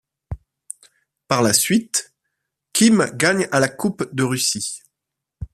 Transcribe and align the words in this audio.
Par 1.27 1.43
la 1.43 1.53
suite, 1.53 2.11
Kim 2.73 3.05
gagne 3.13 3.47
à 3.51 3.59
la 3.59 3.67
Coupe 3.69 4.09
de 4.15 4.23
Russie. 4.23 4.79